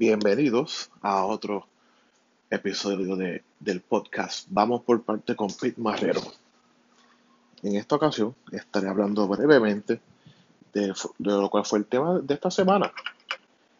[0.00, 1.66] Bienvenidos a otro
[2.48, 4.46] episodio de, del podcast.
[4.48, 6.22] Vamos por parte con Pete Marrero.
[7.62, 10.00] En esta ocasión estaré hablando brevemente
[10.72, 12.90] de, de, lo cual fue el tema de esta semana.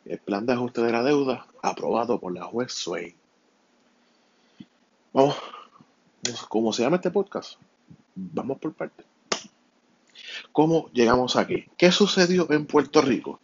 [0.04, 3.14] El plan de ajuste de la deuda aprobado por la juez Sway.
[5.14, 5.36] Vamos,
[6.50, 7.54] ¿cómo se llama este podcast?
[8.14, 9.04] Vamos por parte.
[10.52, 11.64] ¿Cómo llegamos aquí?
[11.78, 13.40] ¿Qué sucedió en Puerto Rico?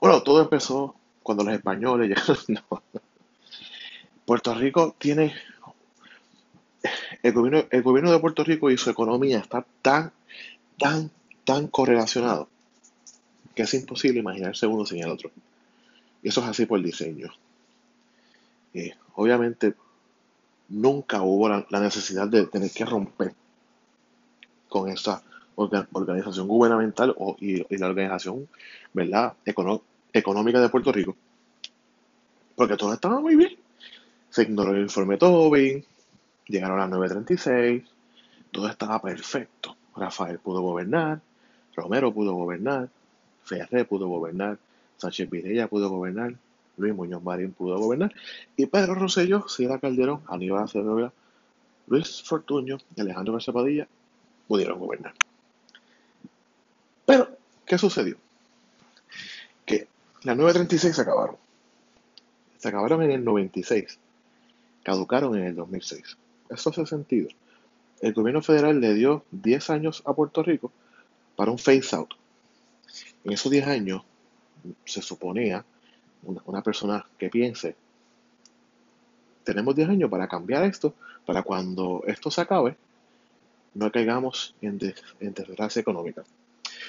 [0.00, 2.08] Bueno, todo empezó cuando los españoles
[2.48, 2.62] llegaron.
[4.24, 5.34] Puerto Rico tiene.
[7.22, 10.12] El gobierno, el gobierno de Puerto Rico y su economía está tan,
[10.78, 11.10] tan,
[11.44, 12.48] tan correlacionado
[13.56, 15.30] que es imposible imaginarse uno sin el otro.
[16.22, 17.32] Y eso es así por el diseño.
[18.74, 19.74] Eh, obviamente,
[20.68, 23.34] nunca hubo la, necesidad de tener que romper
[24.68, 25.22] con esta
[25.54, 28.46] organización gubernamental o, y, la organización
[28.92, 29.32] ¿verdad?
[30.18, 31.16] Económica de Puerto Rico.
[32.54, 33.56] Porque todo estaba muy bien.
[34.30, 35.84] Se ignoró el informe Tobin,
[36.46, 37.84] llegaron a las 9.36,
[38.50, 39.76] todo estaba perfecto.
[39.94, 41.20] Rafael pudo gobernar,
[41.74, 42.88] Romero pudo gobernar,
[43.44, 44.58] Ferré pudo gobernar,
[44.96, 46.34] Sánchez Vidella pudo gobernar,
[46.76, 48.12] Luis Muñoz Marín pudo gobernar,
[48.56, 51.12] y Pedro Rosselló, Sierra Calderón, Aníbal Acevedo,
[51.86, 53.88] Luis Fortuño y Alejandro García Padilla
[54.48, 55.14] pudieron gobernar.
[57.04, 57.28] Pero,
[57.64, 58.16] ¿qué sucedió?
[60.26, 61.36] Las 9.36 se acabaron.
[62.58, 63.96] Se acabaron en el 96.
[64.82, 66.16] Caducaron en el 2006.
[66.50, 67.28] Eso hace sentido.
[68.00, 70.72] El gobierno federal le dio 10 años a Puerto Rico
[71.36, 72.14] para un phase out.
[73.22, 74.02] En esos 10 años
[74.84, 75.64] se suponía
[76.24, 77.76] una, persona que piense,
[79.44, 80.92] tenemos 10 años para cambiar esto,
[81.24, 82.76] para cuando esto se acabe,
[83.74, 84.76] no caigamos en,
[85.20, 86.24] desgracia económica.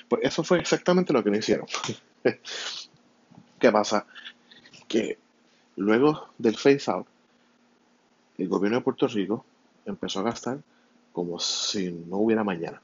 [0.09, 1.67] Pues eso fue exactamente lo que no hicieron.
[3.59, 4.05] ¿Qué pasa?
[4.87, 5.17] Que
[5.75, 7.07] luego del phase out,
[8.37, 9.45] el gobierno de Puerto Rico
[9.85, 10.59] empezó a gastar
[11.11, 12.81] como si no hubiera mañana.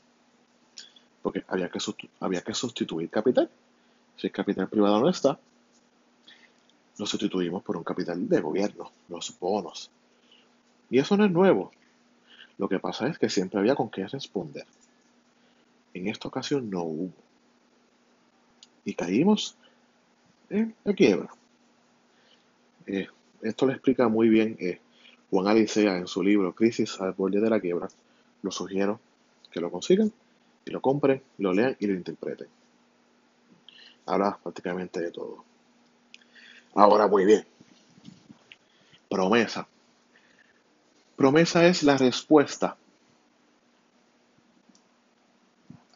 [1.21, 1.79] Porque había que,
[2.19, 3.49] había que sustituir capital.
[4.17, 5.39] Si el capital privado no está,
[6.97, 9.89] lo sustituimos por un capital de gobierno, los bonos.
[10.89, 11.71] Y eso no es nuevo.
[12.57, 14.65] Lo que pasa es que siempre había con qué responder.
[15.93, 17.13] En esta ocasión no hubo.
[18.85, 19.55] Y caímos
[20.83, 21.29] la quiebra.
[22.85, 23.07] Eh,
[23.41, 24.79] esto le explica muy bien eh,
[25.29, 27.87] Juan Alicea en su libro Crisis al borde de la quiebra.
[28.41, 28.99] Lo sugiero
[29.51, 30.11] que lo consigan
[30.65, 32.47] y lo compren, lo lean y lo interpreten.
[34.05, 35.43] Habla prácticamente de todo.
[36.75, 37.45] Ahora, muy bien.
[39.09, 39.67] Promesa.
[41.15, 42.77] Promesa es la respuesta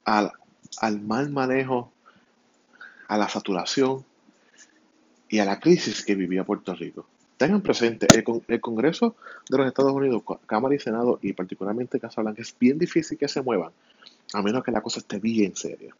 [0.06, 1.92] al mal manejo,
[3.10, 4.06] a la saturación
[5.30, 7.06] y a la crisis que vivía Puerto Rico.
[7.38, 9.16] Tengan presente, el, Congreso
[9.50, 13.28] de los Estados Unidos, Cámara y Senado, y particularmente Casa Blanca, es bien difícil que
[13.28, 13.72] se muevan,
[14.34, 15.94] a menos que la cosa esté bien seria.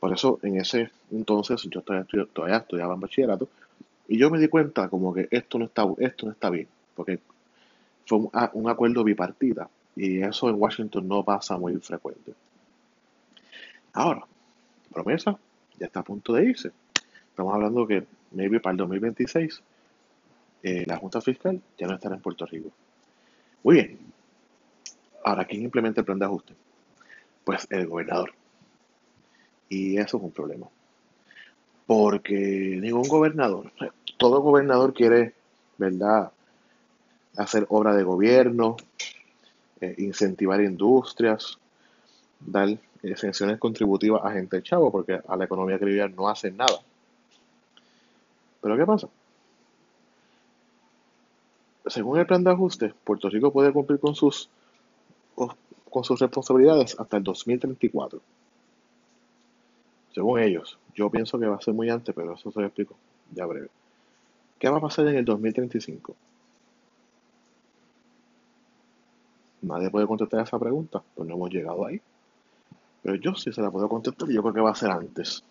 [0.00, 3.48] Por eso, en ese entonces, yo todavía, todavía estudiaba en bachillerato,
[4.08, 7.18] y yo me di cuenta como que esto no está, esto no está bien, porque
[8.06, 12.32] fue un, un acuerdo bipartita, y eso en Washington no pasa muy frecuente.
[13.92, 14.24] Ahora,
[14.90, 15.38] promesa,
[15.78, 16.70] ya está a punto de irse.
[17.30, 19.62] Estamos hablando que maybe para el 2026
[20.62, 22.70] eh, la Junta Fiscal ya no estará en Puerto Rico.
[23.62, 23.98] Muy bien.
[25.24, 26.54] Ahora, ¿quién implementa el plan de ajuste?
[27.44, 28.32] Pues el gobernador.
[29.68, 30.66] Y eso es un problema.
[31.86, 32.34] Porque
[32.80, 33.70] ningún gobernador,
[34.16, 35.34] todo gobernador quiere,
[35.78, 36.32] ¿verdad?,
[37.36, 38.76] hacer obra de gobierno,
[39.80, 41.58] eh, incentivar industrias,
[42.40, 46.80] dar exenciones contributivas a gente chavo, porque a la economía que no hacen nada.
[48.66, 49.08] Pero ¿qué pasa?
[51.86, 54.50] Según el plan de ajuste, Puerto Rico puede cumplir con sus,
[55.36, 58.20] con sus responsabilidades hasta el 2034.
[60.12, 60.80] Según ellos.
[60.96, 62.96] Yo pienso que va a ser muy antes, pero eso se lo explico
[63.32, 63.68] ya breve.
[64.58, 66.16] ¿Qué va a pasar en el 2035?
[69.62, 72.00] Nadie puede contestar esa pregunta, pues no hemos llegado ahí.
[73.04, 75.44] Pero yo sí se la puedo contestar y yo creo que va a ser antes.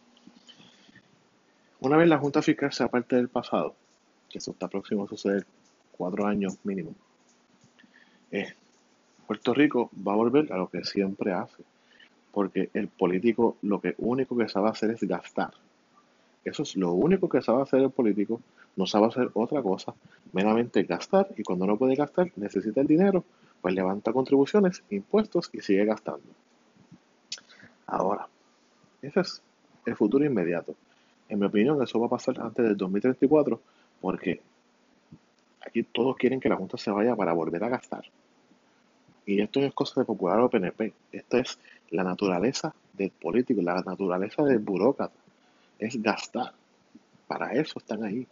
[1.79, 3.75] Una vez la Junta Fiscal sea parte del pasado,
[4.29, 5.45] que eso está próximo a suceder
[5.91, 6.95] cuatro años mínimo,
[8.31, 8.53] eh,
[9.27, 11.63] Puerto Rico va a volver a lo que siempre hace.
[12.31, 15.51] Porque el político lo que único que sabe hacer es gastar.
[16.43, 18.41] Eso es lo único que sabe hacer el político.
[18.75, 19.93] No sabe hacer otra cosa,
[20.33, 21.29] meramente gastar.
[21.37, 23.23] Y cuando no puede gastar, necesita el dinero,
[23.61, 26.27] pues levanta contribuciones, impuestos y sigue gastando.
[27.87, 28.27] Ahora,
[29.01, 29.41] ese es
[29.85, 30.75] el futuro inmediato.
[31.29, 33.59] En mi opinión, eso va a pasar antes del 2034
[34.01, 34.41] porque
[35.65, 38.05] aquí todos quieren que la Junta se vaya para volver a gastar.
[39.25, 41.57] Y esto no es cosa de popular o PNP, esto es
[41.89, 45.15] la naturaleza del político, la naturaleza del burócrata,
[45.79, 46.53] es gastar.
[47.27, 48.27] Para eso están ahí.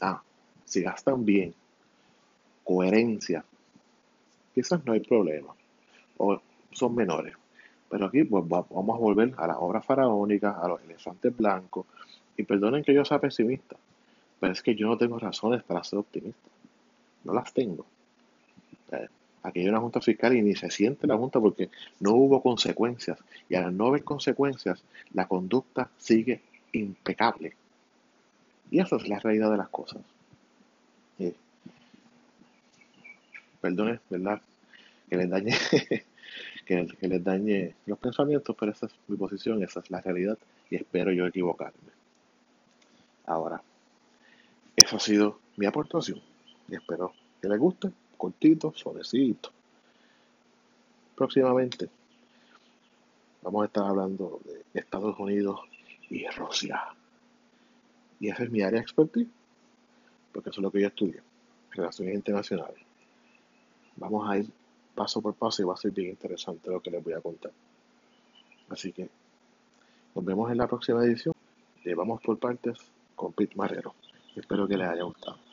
[0.00, 0.20] Ah,
[0.64, 1.54] si gastan bien,
[2.64, 3.44] coherencia,
[4.54, 5.54] quizás no hay problema,
[6.16, 6.40] o
[6.72, 7.34] son menores.
[7.88, 11.86] Pero aquí pues, vamos a volver a las obras faraónicas, a los elefantes blancos,
[12.36, 13.76] y perdonen que yo sea pesimista,
[14.38, 16.48] pero es que yo no tengo razones para ser optimista.
[17.24, 17.84] No las tengo.
[18.92, 19.08] Eh,
[19.42, 21.70] aquí hay una junta fiscal y ni se siente la junta porque
[22.00, 23.18] no hubo consecuencias.
[23.48, 24.82] Y al no haber consecuencias,
[25.12, 26.42] la conducta sigue
[26.72, 27.54] impecable.
[28.70, 30.02] Y esa es la realidad de las cosas.
[31.18, 31.34] Eh,
[33.62, 34.40] ¿verdad?
[35.08, 35.52] Que les dañe,
[36.68, 40.36] que, que, les dañe los pensamientos, pero esa es mi posición, esa es la realidad
[40.68, 41.92] y espero yo equivocarme.
[43.24, 43.62] Ahora,
[44.76, 46.20] esa ha sido mi aportación
[46.68, 49.50] y espero que les guste, cortito, suavecito.
[51.16, 51.88] Próximamente
[53.40, 55.60] vamos a estar hablando de Estados Unidos
[56.10, 56.82] y Rusia.
[58.20, 59.28] Y esa es mi área de expertise,
[60.32, 61.22] porque eso es lo que yo estudio,
[61.70, 62.82] relaciones internacionales.
[63.96, 64.57] Vamos a ir
[64.98, 67.52] paso por paso y va a ser bien interesante lo que les voy a contar.
[68.68, 69.08] Así que
[70.12, 71.34] nos vemos en la próxima edición
[71.84, 72.76] de Vamos por Partes
[73.14, 73.94] con Pete Marrero.
[74.34, 75.47] Espero que les haya gustado.